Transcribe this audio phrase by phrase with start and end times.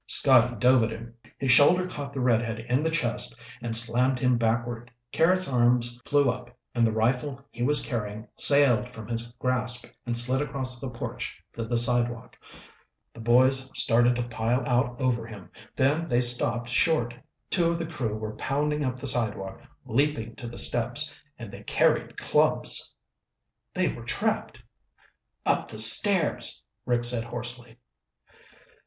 [0.07, 1.13] Scotty dove at him.
[1.37, 4.89] His shoulder caught the redhead in the chest and slammed him backward.
[5.11, 10.17] Carrots' arms flew up and the rifle he was carrying sailed from his grasp and
[10.17, 12.35] slid across the porch to the sidewalk.
[13.13, 17.13] The boys started to pile out over him, then they stopped short.
[17.51, 21.61] Two of the crew were pounding up the sidewalk, leaping to the steps, and they
[21.61, 22.91] carried clubs!
[23.75, 24.63] They were trapped!
[25.45, 27.77] "Up the stairs," Rick said hoarsely.